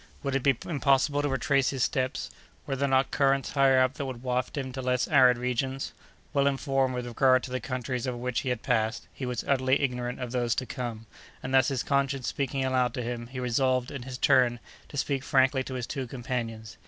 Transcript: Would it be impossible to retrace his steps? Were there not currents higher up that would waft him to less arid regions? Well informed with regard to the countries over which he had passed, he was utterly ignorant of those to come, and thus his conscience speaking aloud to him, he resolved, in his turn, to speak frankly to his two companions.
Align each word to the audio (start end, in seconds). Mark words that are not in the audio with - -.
Would 0.23 0.33
it 0.35 0.41
be 0.41 0.57
impossible 0.65 1.21
to 1.21 1.29
retrace 1.29 1.69
his 1.69 1.83
steps? 1.83 2.31
Were 2.65 2.75
there 2.75 2.87
not 2.87 3.11
currents 3.11 3.51
higher 3.51 3.79
up 3.79 3.93
that 3.93 4.05
would 4.07 4.23
waft 4.23 4.57
him 4.57 4.71
to 4.71 4.81
less 4.81 5.07
arid 5.07 5.37
regions? 5.37 5.93
Well 6.33 6.47
informed 6.47 6.95
with 6.95 7.05
regard 7.05 7.43
to 7.43 7.51
the 7.51 7.59
countries 7.59 8.07
over 8.07 8.17
which 8.17 8.39
he 8.39 8.49
had 8.49 8.63
passed, 8.63 9.05
he 9.13 9.27
was 9.27 9.45
utterly 9.47 9.79
ignorant 9.79 10.19
of 10.19 10.31
those 10.31 10.55
to 10.55 10.65
come, 10.65 11.05
and 11.43 11.53
thus 11.53 11.67
his 11.67 11.83
conscience 11.83 12.27
speaking 12.27 12.65
aloud 12.65 12.95
to 12.95 13.03
him, 13.03 13.27
he 13.27 13.39
resolved, 13.39 13.91
in 13.91 14.01
his 14.01 14.17
turn, 14.17 14.59
to 14.89 14.97
speak 14.97 15.23
frankly 15.23 15.63
to 15.65 15.75
his 15.75 15.85
two 15.85 16.07
companions. 16.07 16.77